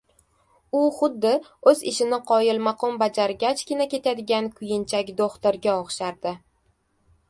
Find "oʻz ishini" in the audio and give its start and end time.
1.73-2.19